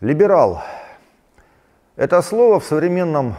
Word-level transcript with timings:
Либерал. 0.00 0.62
Это 1.96 2.22
слово 2.22 2.60
в 2.60 2.64
современном, 2.64 3.34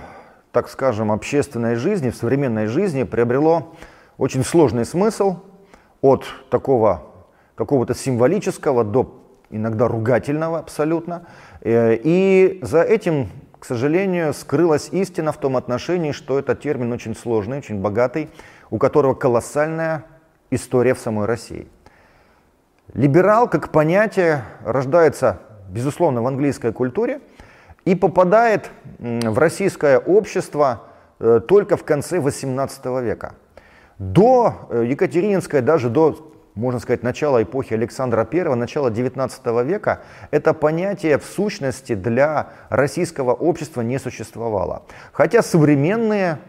так 0.51 0.67
скажем, 0.67 1.09
общественной 1.09 1.75
жизни, 1.75 2.09
в 2.09 2.17
современной 2.17 2.65
жизни 2.65 3.03
приобрело 3.03 3.75
очень 4.17 4.43
сложный 4.43 4.83
смысл 4.83 5.37
от 6.01 6.25
такого 6.49 7.03
какого-то 7.55 7.95
символического 7.95 8.83
до 8.83 9.23
иногда 9.49 9.87
ругательного 9.87 10.59
абсолютно. 10.59 11.27
Э, 11.61 11.95
и 11.95 12.59
за 12.61 12.81
этим, 12.81 13.29
к 13.57 13.63
сожалению, 13.63 14.33
скрылась 14.33 14.89
истина 14.91 15.31
в 15.31 15.37
том 15.37 15.55
отношении, 15.55 16.11
что 16.11 16.37
этот 16.37 16.59
термин 16.59 16.91
очень 16.91 17.15
сложный, 17.15 17.59
очень 17.59 17.79
богатый, 17.79 18.29
у 18.69 18.77
которого 18.79 19.13
колоссальная 19.13 20.03
история 20.51 20.93
в 20.93 20.99
самой 20.99 21.25
России. 21.25 21.69
Либерал 22.93 23.47
как 23.47 23.71
понятие 23.71 24.43
рождается 24.65 25.39
безусловно, 25.69 26.21
в 26.21 26.27
английской 26.27 26.71
культуре 26.71 27.21
и 27.85 27.95
попадает 27.95 28.69
в 28.99 29.37
российское 29.37 29.97
общество 29.97 30.83
э, 31.19 31.39
только 31.47 31.77
в 31.77 31.83
конце 31.83 32.19
18 32.19 32.85
века. 33.01 33.35
До 33.97 34.67
э, 34.69 34.85
Екатерининской, 34.87 35.61
даже 35.61 35.89
до, 35.89 36.33
можно 36.55 36.79
сказать, 36.79 37.03
начала 37.03 37.41
эпохи 37.41 37.73
Александра 37.73 38.27
I, 38.31 38.55
начала 38.55 38.89
19 38.89 39.45
века, 39.65 40.01
это 40.31 40.53
понятие 40.53 41.17
в 41.17 41.25
сущности 41.25 41.95
для 41.95 42.49
российского 42.69 43.33
общества 43.33 43.81
не 43.81 43.99
существовало. 43.99 44.83
Хотя 45.11 45.41
современные 45.41 46.39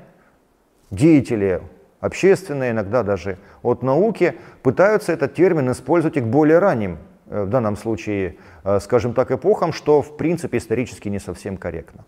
деятели 0.90 1.62
общественные, 2.00 2.72
иногда 2.72 3.02
даже 3.02 3.38
от 3.62 3.82
науки, 3.82 4.36
пытаются 4.62 5.12
этот 5.12 5.34
термин 5.34 5.70
использовать 5.70 6.16
и 6.16 6.20
к 6.20 6.24
более 6.24 6.58
ранним 6.58 6.98
в 7.30 7.46
данном 7.46 7.76
случае, 7.76 8.36
э, 8.64 8.80
скажем 8.80 9.14
так, 9.14 9.30
эпохам, 9.30 9.72
что 9.72 10.02
в 10.02 10.16
принципе 10.16 10.58
исторически 10.58 11.08
не 11.08 11.20
совсем 11.20 11.56
корректно. 11.56 12.04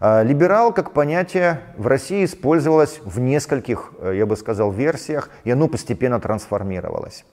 Э, 0.00 0.24
либерал 0.24 0.72
как 0.72 0.92
понятие 0.92 1.60
в 1.76 1.86
России 1.86 2.24
использовалось 2.24 3.00
в 3.04 3.20
нескольких, 3.20 3.92
я 4.02 4.26
бы 4.26 4.36
сказал, 4.36 4.72
версиях, 4.72 5.30
и 5.44 5.50
оно 5.50 5.68
постепенно 5.68 6.18
трансформировалось. 6.18 7.24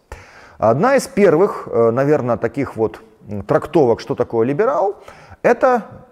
Одна 0.57 0.95
из 0.95 1.07
первых, 1.07 1.67
наверное, 1.67 2.37
таких 2.37 2.75
вот 2.75 3.01
трактовок, 3.47 3.99
что 3.99 4.13
такое 4.13 4.45
либерал, 4.45 5.01
это 5.41 6.05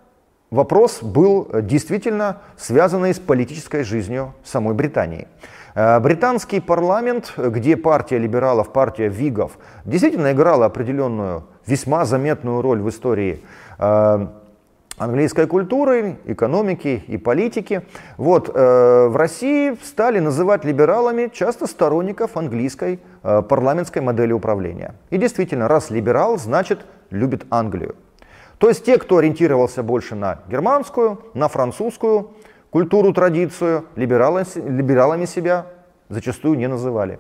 вопрос 0.50 1.03
был 1.03 1.47
действительно 1.53 2.38
связанный 2.58 3.14
с 3.14 3.20
политической 3.20 3.84
жизнью 3.84 4.34
самой 4.44 4.73
Британии. 4.73 5.28
Э, 5.75 6.00
британский 6.00 6.59
парламент, 6.59 7.34
где 7.38 7.78
партия 7.78 8.17
либералов, 8.17 8.72
партия 8.72 9.08
вигов, 9.08 9.58
действительно 9.86 10.31
играла 10.31 10.66
определенную, 10.66 11.44
весьма 11.66 12.06
заметную 12.06 12.62
роль 12.62 12.81
в 12.81 12.89
истории 12.89 13.44
э, 13.78 14.28
английской 14.97 15.47
культуры, 15.47 16.17
экономики 16.25 17.03
и 17.08 17.17
политики. 17.17 17.84
Вот, 18.17 18.50
э, 18.53 19.08
в 19.08 19.16
России 19.16 19.78
стали 19.84 20.20
называть 20.20 20.66
либералами 20.66 21.30
часто 21.34 21.67
сторонников 21.67 22.38
английской 22.38 23.00
парламентской 23.22 24.00
модели 24.00 24.31
управления. 24.31 24.95
И 25.09 25.17
действительно, 25.17 25.67
раз 25.67 25.90
либерал, 25.90 26.38
значит 26.38 26.86
любит 27.09 27.45
Англию. 27.50 27.95
То 28.59 28.70
есть 28.70 28.86
те, 28.86 28.97
кто 28.97 29.17
ориентировался 29.17 29.84
больше 29.84 30.16
на 30.16 30.40
германскую, 30.50 31.20
на 31.34 31.47
французскую, 31.47 32.31
Культуру, 32.70 33.14
традицию 33.14 33.86
либералами, 33.95 34.45
либералами 34.56 35.25
себя 35.25 35.66
зачастую 36.09 36.58
не 36.58 36.67
называли. 36.67 37.20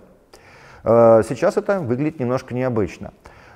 Э, 0.83 1.23
сейчас 1.27 1.57
это 1.57 1.79
выглядит 1.79 2.19
немножко 2.19 2.53
необычно. 2.53 3.13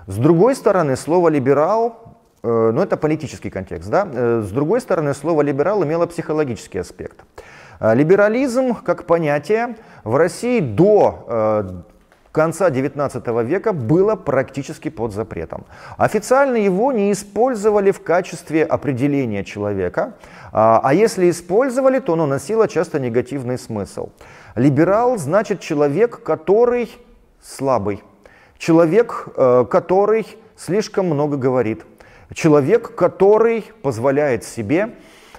С 0.07 0.17
другой 0.17 0.55
стороны, 0.55 0.95
слово 0.95 1.29
«либерал», 1.29 2.17
э, 2.41 2.71
ну 2.73 2.81
это 2.81 2.97
политический 2.97 3.51
контекст, 3.51 3.89
да? 3.89 4.07
Э, 4.11 4.41
с 4.43 4.51
другой 4.51 4.81
стороны, 4.81 5.13
слово 5.13 5.43
«либерал» 5.43 5.83
имело 5.83 6.05
психологический 6.05 6.79
аспект. 6.79 7.23
Либерализм 7.79 8.75
как 8.75 9.05
понятие 9.05 9.75
в 10.03 10.15
России 10.15 10.61
до 10.61 11.83
конца 12.33 12.69
XIX 12.69 13.45
века 13.45 13.71
было 13.71 14.15
практически 14.15 14.89
под 14.89 15.13
запретом. 15.13 15.65
Официально 15.97 16.57
его 16.57 16.91
не 16.91 17.11
использовали 17.11 17.91
в 17.91 18.03
качестве 18.03 18.65
определения 18.65 19.45
человека, 19.45 20.15
а, 20.51 20.81
а 20.83 20.93
если 20.93 21.29
использовали, 21.29 21.99
то 21.99 22.13
оно 22.13 22.25
носило 22.25 22.67
часто 22.67 22.99
негативный 22.99 23.57
смысл. 23.57 24.09
Либерал 24.55 25.17
значит 25.17 25.61
человек, 25.61 26.23
который 26.23 26.89
слабый, 27.41 28.03
человек, 28.57 29.27
э, 29.35 29.65
который 29.69 30.25
слишком 30.57 31.05
много 31.05 31.37
говорит, 31.37 31.85
человек, 32.33 32.95
который 32.95 33.65
позволяет 33.83 34.43
себе 34.43 34.95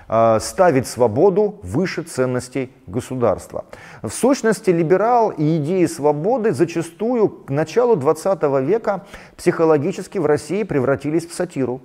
ставить 0.07 0.87
свободу 0.87 1.61
выше 1.63 2.03
ценностей 2.03 2.73
государства. 2.87 3.65
В 4.03 4.11
сущности, 4.11 4.71
либерал 4.71 5.31
и 5.31 5.57
идеи 5.57 5.87
свободы 5.87 6.53
зачастую 6.53 7.29
к 7.29 7.51
началу 7.51 7.97
20 7.97 8.43
века 8.63 9.07
психологически 9.37 10.19
в 10.19 10.27
России 10.27 10.63
превратились 10.63 11.27
в 11.27 11.35
сатиру. 11.35 11.81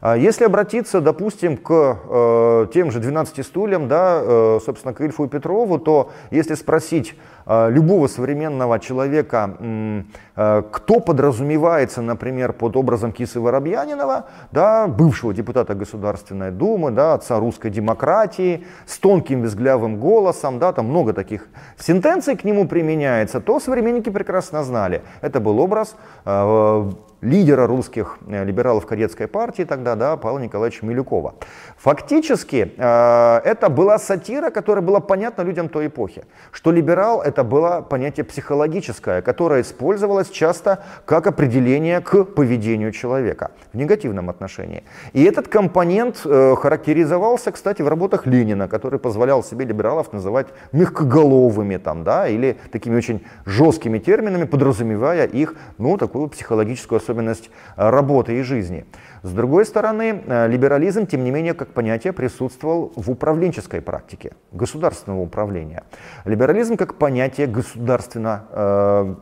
А 0.00 0.16
если 0.16 0.44
обратиться, 0.44 1.00
допустим, 1.00 1.56
к 1.56 1.98
э, 2.08 2.66
тем 2.72 2.90
же 2.90 3.00
12 3.00 3.44
стульям, 3.44 3.88
да, 3.88 4.20
э, 4.22 4.58
собственно, 4.64 4.94
к 4.94 5.00
Ильфу 5.00 5.24
и 5.24 5.28
Петрову, 5.28 5.78
то 5.78 6.10
если 6.30 6.54
спросить 6.54 7.14
э, 7.14 7.37
любого 7.48 8.08
современного 8.08 8.78
человека, 8.78 9.56
э, 9.60 10.62
кто 10.70 11.00
подразумевается, 11.00 12.02
например, 12.02 12.52
под 12.52 12.76
образом 12.76 13.12
Кисы 13.12 13.40
Воробьянинова, 13.40 14.26
да, 14.52 14.86
бывшего 14.86 15.32
депутата 15.32 15.74
Государственной 15.74 16.50
Думы, 16.50 16.90
да, 16.90 17.14
отца 17.14 17.38
русской 17.40 17.70
демократии, 17.70 18.66
с 18.86 18.98
тонким 18.98 19.42
визглявым 19.42 19.98
голосом, 19.98 20.58
да, 20.58 20.72
там 20.72 20.86
много 20.86 21.12
таких 21.12 21.48
сентенций 21.78 22.36
к 22.36 22.44
нему 22.44 22.68
применяется, 22.68 23.40
то 23.40 23.60
современники 23.60 24.10
прекрасно 24.10 24.62
знали. 24.62 25.02
Это 25.22 25.40
был 25.40 25.58
образ 25.58 25.96
э, 26.26 26.90
лидера 27.22 27.66
русских 27.66 28.18
э, 28.26 28.44
либералов 28.44 28.86
кадетской 28.86 29.26
партии 29.26 29.64
тогда, 29.64 29.94
да, 29.94 30.16
Павла 30.16 30.38
Николаевича 30.38 30.84
Милюкова. 30.84 31.34
Фактически 31.78 32.74
это 32.76 33.68
была 33.70 33.98
сатира, 33.98 34.50
которая 34.50 34.84
была 34.84 35.00
понятна 35.00 35.42
людям 35.42 35.68
той 35.68 35.86
эпохи, 35.86 36.24
что 36.52 36.72
либерал 36.72 37.22
это 37.22 37.37
было 37.44 37.80
понятие 37.80 38.24
психологическое, 38.24 39.22
которое 39.22 39.62
использовалось 39.62 40.30
часто 40.30 40.84
как 41.04 41.26
определение 41.26 42.00
к 42.00 42.24
поведению 42.24 42.92
человека 42.92 43.50
в 43.72 43.76
негативном 43.76 44.30
отношении. 44.30 44.84
И 45.12 45.24
этот 45.24 45.48
компонент 45.48 46.22
э, 46.24 46.54
характеризовался, 46.56 47.52
кстати, 47.52 47.82
в 47.82 47.88
работах 47.88 48.26
Ленина, 48.26 48.68
который 48.68 48.98
позволял 48.98 49.42
себе 49.42 49.64
либералов 49.64 50.12
называть 50.12 50.48
мягкоголовыми 50.72 51.76
там, 51.76 52.04
да, 52.04 52.28
или 52.28 52.56
такими 52.72 52.96
очень 52.96 53.24
жесткими 53.46 53.98
терминами, 53.98 54.44
подразумевая 54.44 55.26
их, 55.26 55.54
ну, 55.78 55.96
такую 55.96 56.28
психологическую 56.28 56.98
особенность 56.98 57.50
э, 57.76 57.90
работы 57.90 58.38
и 58.38 58.42
жизни. 58.42 58.84
С 59.22 59.32
другой 59.32 59.64
стороны, 59.64 60.22
э, 60.26 60.48
либерализм, 60.48 61.06
тем 61.06 61.24
не 61.24 61.30
менее, 61.30 61.54
как 61.54 61.68
понятие 61.68 62.12
присутствовал 62.12 62.92
в 62.96 63.10
управленческой 63.10 63.80
практике 63.80 64.32
государственного 64.52 65.20
управления. 65.20 65.82
Либерализм 66.24 66.76
как 66.76 66.94
понятие 66.94 67.27
государственно 67.36 68.44
э, 68.50 69.14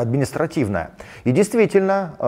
административная. 0.00 0.90
И 1.24 1.32
действительно, 1.32 2.14
э, 2.18 2.24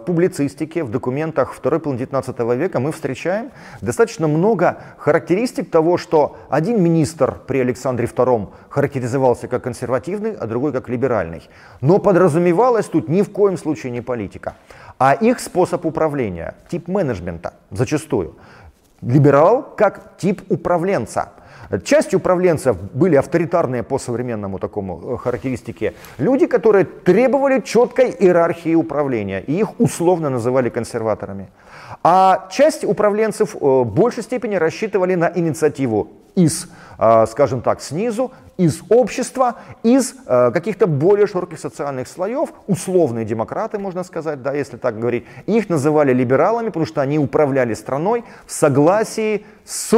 в 0.00 0.04
публицистике, 0.04 0.84
в 0.84 0.90
документах 0.90 1.52
второй 1.52 1.80
половины 1.80 2.06
19 2.06 2.38
века 2.56 2.80
мы 2.80 2.92
встречаем 2.92 3.50
достаточно 3.80 4.28
много 4.28 4.78
характеристик 4.98 5.70
того, 5.70 5.96
что 5.96 6.36
один 6.48 6.82
министр 6.82 7.36
при 7.46 7.60
Александре 7.60 8.06
II 8.06 8.48
характеризовался 8.68 9.48
как 9.48 9.64
консервативный, 9.64 10.32
а 10.32 10.46
другой 10.46 10.72
как 10.72 10.88
либеральный. 10.88 11.48
Но 11.80 11.98
подразумевалась 11.98 12.86
тут 12.86 13.08
ни 13.08 13.22
в 13.22 13.30
коем 13.30 13.56
случае 13.56 13.92
не 13.92 14.00
политика, 14.00 14.54
а 14.98 15.14
их 15.14 15.40
способ 15.40 15.86
управления, 15.86 16.54
тип 16.68 16.88
менеджмента 16.88 17.54
зачастую. 17.70 18.36
Либерал 19.02 19.62
как 19.62 20.18
тип 20.18 20.42
управленца– 20.50 21.32
Частью 21.84 22.18
управленцев 22.18 22.76
были 22.92 23.14
авторитарные 23.14 23.84
по 23.84 23.98
современному 23.98 24.58
такому 24.58 25.14
э, 25.14 25.16
характеристике 25.18 25.94
люди, 26.18 26.46
которые 26.46 26.84
требовали 26.84 27.60
четкой 27.60 28.10
иерархии 28.10 28.74
управления, 28.74 29.40
и 29.40 29.52
их 29.52 29.78
условно 29.78 30.30
называли 30.30 30.68
консерваторами. 30.68 31.48
А 32.02 32.48
часть 32.50 32.84
управленцев 32.84 33.54
э, 33.54 33.58
в 33.60 33.84
большей 33.84 34.24
степени 34.24 34.56
рассчитывали 34.56 35.14
на 35.14 35.30
инициативу 35.32 36.08
из, 36.34 36.68
э, 36.98 37.26
скажем 37.28 37.62
так, 37.62 37.80
снизу, 37.80 38.32
из 38.56 38.82
общества, 38.90 39.54
из 39.82 40.14
каких-то 40.26 40.86
более 40.86 41.26
широких 41.26 41.58
социальных 41.58 42.06
слоев, 42.08 42.50
условные 42.66 43.24
демократы, 43.24 43.78
можно 43.78 44.04
сказать, 44.04 44.42
да, 44.42 44.52
если 44.52 44.76
так 44.76 44.98
говорить. 44.98 45.24
Их 45.46 45.70
называли 45.70 46.12
либералами, 46.12 46.66
потому 46.66 46.84
что 46.84 47.00
они 47.00 47.18
управляли 47.18 47.72
страной 47.72 48.22
в 48.44 48.52
согласии 48.52 49.46
с 49.64 49.94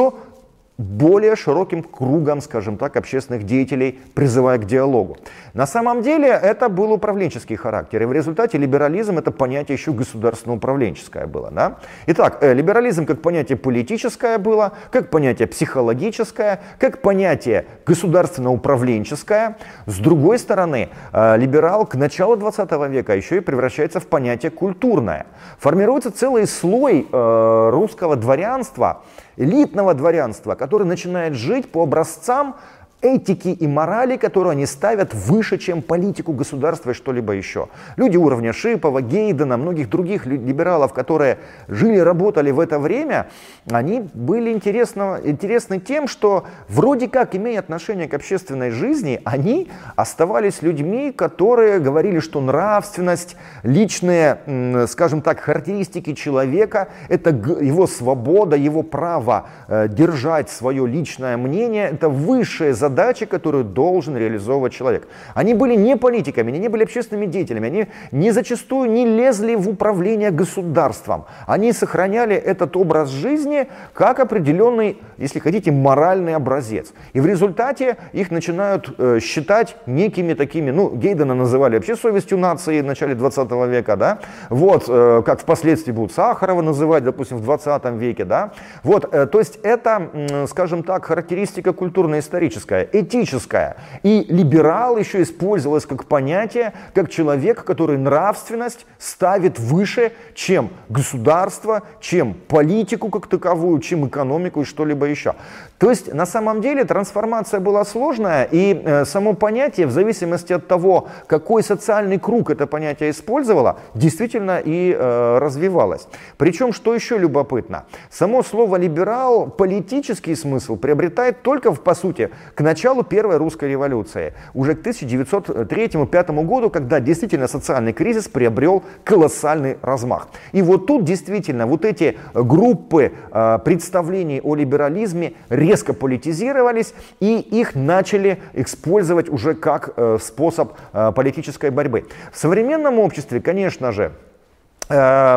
более 0.82 1.36
широким 1.36 1.82
кругом, 1.82 2.40
скажем 2.40 2.76
так, 2.76 2.96
общественных 2.96 3.44
деятелей, 3.44 4.00
призывая 4.14 4.58
к 4.58 4.66
диалогу. 4.66 5.16
На 5.54 5.66
самом 5.66 6.02
деле 6.02 6.28
это 6.28 6.68
был 6.68 6.92
управленческий 6.92 7.56
характер, 7.56 8.02
и 8.02 8.06
в 8.06 8.12
результате 8.12 8.58
либерализм 8.58 9.18
это 9.18 9.30
понятие 9.30 9.76
еще 9.76 9.92
государственно-управленческое 9.92 11.26
было. 11.26 11.50
Да? 11.50 11.78
Итак, 12.06 12.38
э, 12.40 12.52
либерализм 12.54 13.06
как 13.06 13.22
понятие 13.22 13.56
политическое 13.56 14.38
было, 14.38 14.72
как 14.90 15.10
понятие 15.10 15.48
психологическое, 15.48 16.60
как 16.78 17.00
понятие 17.00 17.66
государственно-управленческое. 17.86 19.56
С 19.86 19.98
другой 19.98 20.38
стороны, 20.38 20.88
э, 21.12 21.36
либерал 21.36 21.86
к 21.86 21.94
началу 21.94 22.36
20 22.36 22.88
века 22.88 23.14
еще 23.14 23.36
и 23.36 23.40
превращается 23.40 24.00
в 24.00 24.06
понятие 24.06 24.50
культурное. 24.50 25.26
Формируется 25.58 26.10
целый 26.10 26.46
слой 26.46 27.06
э, 27.10 27.70
русского 27.70 28.16
дворянства, 28.16 29.02
элитного 29.36 29.94
дворянства, 29.94 30.54
который 30.54 30.86
начинает 30.86 31.34
жить 31.34 31.70
по 31.70 31.82
образцам 31.82 32.56
этики 33.02 33.48
и 33.48 33.66
морали, 33.66 34.16
которую 34.16 34.52
они 34.52 34.64
ставят 34.64 35.12
выше, 35.12 35.58
чем 35.58 35.82
политику 35.82 36.32
государства 36.32 36.90
и 36.90 36.94
что-либо 36.94 37.32
еще. 37.32 37.68
Люди 37.96 38.16
уровня 38.16 38.52
Шипова, 38.52 39.02
Гейдена, 39.02 39.56
многих 39.56 39.90
других 39.90 40.24
либералов, 40.24 40.92
которые 40.92 41.38
жили, 41.68 41.98
работали 41.98 42.52
в 42.52 42.60
это 42.60 42.78
время, 42.78 43.28
они 43.70 44.08
были 44.14 44.52
интересно, 44.52 45.20
интересны 45.22 45.80
тем, 45.80 46.06
что 46.06 46.44
вроде 46.68 47.08
как, 47.08 47.34
имея 47.34 47.58
отношение 47.58 48.08
к 48.08 48.14
общественной 48.14 48.70
жизни, 48.70 49.20
они 49.24 49.68
оставались 49.96 50.62
людьми, 50.62 51.12
которые 51.12 51.80
говорили, 51.80 52.20
что 52.20 52.40
нравственность, 52.40 53.36
личные, 53.64 54.86
скажем 54.88 55.22
так, 55.22 55.40
характеристики 55.40 56.14
человека, 56.14 56.88
это 57.08 57.30
его 57.30 57.86
свобода, 57.88 58.56
его 58.56 58.82
право 58.82 59.48
э, 59.66 59.88
держать 59.88 60.50
свое 60.50 60.86
личное 60.86 61.36
мнение, 61.36 61.88
это 61.88 62.08
высшая 62.08 62.74
задача 62.74 62.91
задачи, 62.92 63.26
которую 63.26 63.64
должен 63.64 64.16
реализовывать 64.16 64.72
человек. 64.72 65.08
Они 65.34 65.54
были 65.54 65.74
не 65.74 65.96
политиками, 65.96 66.50
они 66.50 66.58
не 66.58 66.68
были 66.68 66.84
общественными 66.84 67.26
деятелями, 67.26 67.66
они 67.66 67.86
не 68.12 68.32
зачастую 68.32 68.90
не 68.90 69.06
лезли 69.06 69.54
в 69.54 69.68
управление 69.68 70.30
государством. 70.30 71.24
Они 71.46 71.72
сохраняли 71.72 72.36
этот 72.36 72.76
образ 72.76 73.08
жизни 73.08 73.66
как 73.94 74.20
определенный, 74.20 74.96
если 75.18 75.40
хотите, 75.40 75.72
моральный 75.72 76.34
образец. 76.34 76.92
И 77.14 77.20
в 77.20 77.26
результате 77.26 77.96
их 78.12 78.30
начинают 78.30 78.94
э, 78.98 79.20
считать 79.20 79.76
некими 79.86 80.34
такими, 80.34 80.70
ну, 80.70 80.90
Гейдена 80.90 81.34
называли 81.34 81.76
вообще 81.76 81.96
совестью 81.96 82.38
нации 82.38 82.82
в 82.82 82.84
начале 82.84 83.14
20 83.14 83.50
века, 83.68 83.96
да, 83.96 84.18
вот, 84.50 84.84
э, 84.88 85.22
как 85.24 85.40
впоследствии 85.40 85.92
будут 85.92 86.12
Сахарова 86.12 86.62
называть, 86.62 87.04
допустим, 87.04 87.38
в 87.38 87.42
20 87.42 87.84
веке, 87.96 88.24
да, 88.24 88.50
вот, 88.84 89.14
э, 89.14 89.26
то 89.26 89.38
есть 89.38 89.58
это, 89.62 90.46
скажем 90.48 90.82
так, 90.82 91.04
характеристика 91.04 91.72
культурно-историческая 91.72 92.81
этическое, 92.92 93.22
этическое. 93.22 93.76
И 94.02 94.26
либерал 94.28 94.96
еще 94.96 95.22
использовалось 95.22 95.86
как 95.86 96.04
понятие, 96.04 96.72
как 96.94 97.10
человек, 97.10 97.64
который 97.64 97.98
нравственность 97.98 98.86
ставит 98.98 99.58
выше, 99.58 100.12
чем 100.34 100.70
государство, 100.88 101.82
чем 102.00 102.34
политику 102.34 103.10
как 103.10 103.26
таковую, 103.26 103.80
чем 103.80 104.06
экономику 104.06 104.62
и 104.62 104.64
что-либо 104.64 105.06
еще. 105.06 105.34
То 105.82 105.90
есть 105.90 106.14
на 106.14 106.26
самом 106.26 106.60
деле 106.60 106.84
трансформация 106.84 107.58
была 107.58 107.84
сложная, 107.84 108.44
и 108.44 108.80
э, 108.84 109.04
само 109.04 109.34
понятие, 109.34 109.88
в 109.88 109.90
зависимости 109.90 110.52
от 110.52 110.68
того, 110.68 111.08
какой 111.26 111.64
социальный 111.64 112.20
круг 112.20 112.50
это 112.50 112.68
понятие 112.68 113.10
использовало, 113.10 113.80
действительно 113.94 114.62
и 114.64 114.94
э, 114.96 115.38
развивалось. 115.38 116.06
Причем, 116.36 116.72
что 116.72 116.94
еще 116.94 117.18
любопытно, 117.18 117.86
само 118.10 118.44
слово 118.44 118.76
либерал 118.76 119.48
политический 119.48 120.36
смысл 120.36 120.76
приобретает 120.76 121.42
только, 121.42 121.72
по 121.72 121.96
сути, 121.96 122.30
к 122.54 122.60
началу 122.72 123.02
Первой 123.02 123.36
русской 123.36 123.68
революции, 123.68 124.32
уже 124.54 124.74
к 124.74 124.86
1903-1905 124.86 126.44
году, 126.44 126.70
когда 126.70 127.00
действительно 127.00 127.46
социальный 127.46 127.92
кризис 127.92 128.28
приобрел 128.28 128.82
колоссальный 129.04 129.76
размах. 129.82 130.28
И 130.52 130.62
вот 130.62 130.86
тут 130.86 131.04
действительно 131.04 131.66
вот 131.66 131.84
эти 131.84 132.16
группы 132.32 133.12
э, 133.30 133.58
представлений 133.62 134.40
о 134.42 134.54
либерализме 134.54 135.34
резко 135.50 135.92
политизировались, 135.92 136.94
и 137.20 137.40
их 137.40 137.74
начали 137.74 138.38
использовать 138.54 139.28
уже 139.28 139.54
как 139.54 139.92
э, 139.96 140.16
способ 140.22 140.72
э, 140.94 141.12
политической 141.14 141.70
борьбы. 141.70 142.06
В 142.32 142.38
современном 142.38 142.98
обществе, 142.98 143.42
конечно 143.42 143.92
же, 143.92 144.12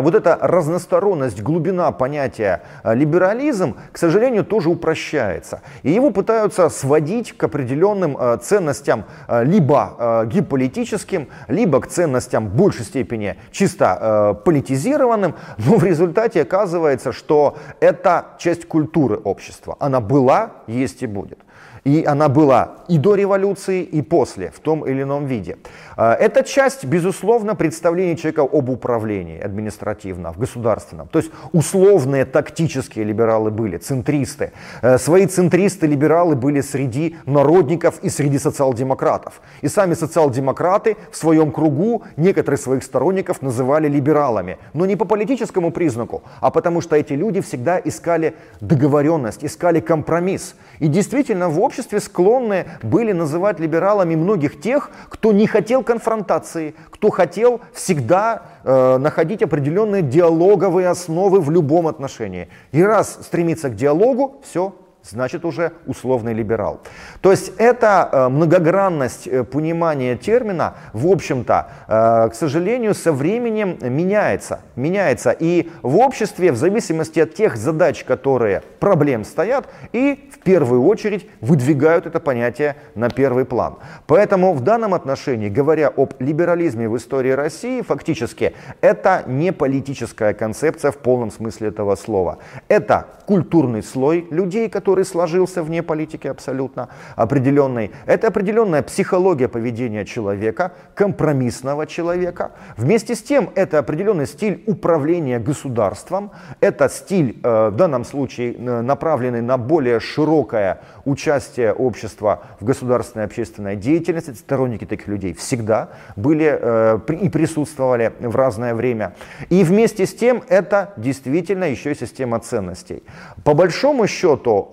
вот 0.02 0.16
эта 0.16 0.38
разносторонность, 0.42 1.42
глубина 1.42 1.92
понятия 1.92 2.64
э, 2.84 2.94
либерализм, 2.94 3.76
к 3.92 3.98
сожалению, 3.98 4.44
тоже 4.44 4.70
упрощается. 4.70 5.62
И 5.84 5.92
его 5.92 6.12
пытаются 6.12 6.70
сводить 6.70 7.38
к 7.38 7.44
определенным 7.44 8.18
э, 8.20 8.38
ценностям 8.42 9.06
либо 9.30 10.26
геополитическим, 10.32 11.30
либо 11.48 11.80
к 11.82 11.88
ценностям 11.88 12.48
в 12.50 12.56
большей 12.56 12.86
степени 12.86 13.38
чисто 13.52 14.40
политизированным. 14.46 15.36
Но 15.58 15.78
в 15.78 15.84
результате 15.84 16.42
оказывается, 16.42 17.12
что 17.12 17.58
это 17.80 18.26
часть 18.38 18.68
культуры 18.68 19.18
общества. 19.18 19.78
Она 19.80 20.00
была, 20.00 20.52
есть 20.68 21.04
и 21.04 21.08
будет. 21.08 21.40
И 21.86 22.04
она 22.04 22.30
была 22.30 22.78
и 22.88 22.98
до 22.98 23.16
революции, 23.16 23.84
и 23.84 24.02
после, 24.02 24.50
в 24.50 24.60
том 24.60 24.86
или 24.86 25.02
ином 25.02 25.26
виде. 25.26 25.58
А, 25.98 26.14
это 26.14 26.44
часть, 26.44 26.86
безусловно, 26.86 27.56
представления 27.56 28.16
человека 28.16 28.42
об 28.42 28.70
управлении 28.70 29.40
административно, 29.40 30.32
в 30.32 30.38
государственном. 30.38 31.08
То 31.08 31.20
есть 31.20 31.32
условные 31.54 32.26
тактические 32.26 33.06
либералы 33.06 33.52
были, 33.52 33.78
центристы. 33.78 34.52
Э, 34.82 34.98
свои 34.98 35.26
центристы-либералы 35.26 36.36
были 36.36 36.62
среди 36.62 37.16
народников 37.26 38.00
и 38.04 38.10
среди 38.10 38.40
социал-демократов. 38.40 39.42
И 39.62 39.68
сами 39.68 39.94
социал-демократы 39.94 40.98
в 41.12 41.18
своем 41.18 41.52
кругу 41.52 42.04
некоторых 42.18 42.60
своих 42.60 42.84
сторонников 42.84 43.42
называли 43.42 43.88
либералами. 43.88 44.58
Но 44.74 44.86
не 44.86 44.96
по 44.96 45.06
политическому 45.06 45.72
признаку, 45.72 46.24
а 46.42 46.52
потому 46.52 46.82
что 46.82 46.96
эти 46.96 47.14
люди 47.14 47.42
всегда 47.42 47.80
искали 47.84 48.34
договоренность, 48.62 49.44
искали 49.44 49.80
компромисс. 49.80 50.56
И 50.80 50.88
действительно 50.88 51.50
в 51.50 51.60
обществе 51.60 52.00
склонны 52.00 52.66
были 52.82 53.12
называть 53.12 53.60
либералами 53.60 54.16
многих 54.16 54.60
тех, 54.62 54.90
кто 55.10 55.32
не 55.32 55.48
хотел 55.48 55.84
конфронтации, 55.84 56.76
кто 56.92 57.10
хотел 57.10 57.62
всегда 57.74 58.44
э, 58.64 58.98
находить 58.98 59.42
определенные 59.42 60.02
диалоговые 60.02 60.90
основы 60.90 61.42
в 61.42 61.52
любом 61.52 61.88
отношении. 61.88 62.48
И 62.72 62.84
раз 62.84 63.20
стремиться 63.22 63.70
к 63.70 63.76
диалогу, 63.76 64.42
все, 64.44 64.74
значит 65.12 65.46
уже 65.46 65.72
условный 65.86 66.34
либерал. 66.34 66.82
То 67.22 67.32
есть 67.32 67.54
эта 67.58 68.10
э, 68.12 68.30
многогранность 68.30 69.28
э, 69.28 69.44
понимания 69.44 70.16
термина, 70.16 70.76
в 70.94 71.08
общем-то, 71.08 71.68
э, 71.88 72.30
к 72.30 72.36
сожалению, 72.36 72.94
со 72.94 73.12
временем 73.12 73.78
меняется. 73.82 74.60
меняется. 74.76 75.32
И 75.32 75.70
в 75.82 75.98
обществе, 75.98 76.52
в 76.52 76.58
зависимости 76.58 77.20
от 77.20 77.34
тех 77.34 77.58
задач, 77.58 78.04
которые 78.04 78.62
проблем 78.80 79.26
стоят, 79.26 79.68
и 79.92 80.30
в 80.34 80.40
первую 80.40 80.84
очередь 80.86 81.30
выдвигают 81.42 82.06
это 82.06 82.20
понятие 82.20 82.76
на 82.96 83.10
первый 83.10 83.46
план. 83.46 83.78
Поэтому 84.08 84.54
в 84.54 84.62
данном 84.62 84.94
отношении, 84.94 85.50
говоря 85.50 85.88
об 85.96 86.14
либерализме 86.20 86.90
в 86.90 86.98
истории 86.98 87.32
России, 87.32 87.82
фактически 87.82 88.54
это 88.82 89.24
не 89.28 89.52
политическая 89.52 90.34
концепция 90.34 90.92
в 90.92 90.98
полном 90.98 91.32
смысле 91.32 91.70
этого 91.70 91.96
слова. 91.96 92.38
Это 92.68 93.08
культурный 93.26 93.84
слой 93.84 94.28
людей, 94.30 94.70
которые 94.70 94.95
который 94.96 95.06
сложился 95.06 95.62
вне 95.62 95.84
политики 95.84 96.28
абсолютно 96.28 96.88
определенной. 97.18 97.92
Это 98.06 98.28
определенная 98.28 98.82
психология 98.82 99.50
поведения 99.50 100.06
человека, 100.06 100.72
компромиссного 100.96 101.86
человека. 101.86 102.52
Вместе 102.78 103.14
с 103.14 103.22
тем 103.22 103.50
это 103.56 103.80
определенный 103.80 104.26
стиль 104.26 104.64
управления 104.68 105.40
государством. 105.40 106.32
Это 106.62 106.88
стиль, 106.88 107.38
э, 107.44 107.70
в 107.72 107.76
данном 107.76 108.06
случае, 108.06 108.54
э, 108.54 108.82
направленный 108.82 109.42
на 109.42 109.58
более 109.58 110.00
широкое 110.00 110.80
участие 111.04 111.74
общества 111.74 112.40
в 112.62 112.66
государственной 112.66 113.26
общественной 113.26 113.76
деятельности. 113.76 114.32
Сторонники 114.32 114.86
таких 114.86 115.08
людей 115.08 115.34
всегда 115.34 115.90
были 116.16 116.58
э, 116.62 117.00
и 117.22 117.30
присутствовали 117.30 118.14
в 118.22 118.36
разное 118.36 118.74
время. 118.74 119.12
И 119.50 119.66
вместе 119.66 120.06
с 120.06 120.16
тем 120.16 120.42
это 120.48 120.94
действительно 120.96 121.66
еще 121.66 121.92
и 121.92 121.96
система 121.96 122.40
ценностей. 122.40 123.04
По 123.44 123.54
большому 123.54 124.08
счету, 124.08 124.70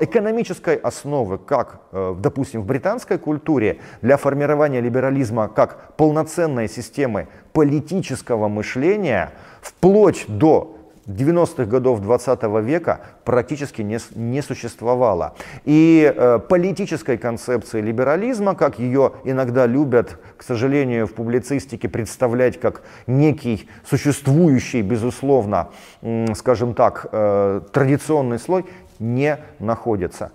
экономической 0.00 0.76
основы, 0.76 1.38
как, 1.38 1.80
э, 1.92 2.14
допустим, 2.18 2.62
в 2.62 2.66
британской 2.66 3.18
культуре, 3.18 3.78
для 4.02 4.16
формирования 4.16 4.80
либерализма 4.80 5.48
как 5.48 5.94
полноценной 5.96 6.68
системы 6.68 7.28
политического 7.52 8.48
мышления, 8.48 9.32
вплоть 9.62 10.24
до 10.28 10.76
90-х 11.06 11.64
годов 11.66 12.00
20 12.00 12.42
века 12.62 13.00
практически 13.24 13.82
не, 13.82 13.98
не 14.14 14.42
существовало. 14.42 15.34
И 15.64 16.12
э, 16.14 16.38
политической 16.48 17.16
концепции 17.16 17.80
либерализма, 17.80 18.54
как 18.54 18.78
ее 18.78 19.12
иногда 19.24 19.66
любят, 19.66 20.18
к 20.36 20.42
сожалению, 20.42 21.06
в 21.06 21.14
публицистике 21.14 21.88
представлять 21.88 22.58
как 22.58 22.82
некий 23.06 23.68
существующий, 23.88 24.82
безусловно, 24.82 25.70
э, 26.02 26.34
скажем 26.34 26.74
так, 26.74 27.06
э, 27.12 27.60
традиционный 27.72 28.38
слой, 28.38 28.64
не 28.98 29.38
находится. 29.58 30.32